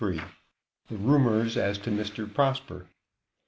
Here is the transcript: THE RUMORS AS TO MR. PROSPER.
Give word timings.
THE 0.89 0.97
RUMORS 0.97 1.57
AS 1.57 1.77
TO 1.77 1.91
MR. 1.91 2.33
PROSPER. 2.33 2.87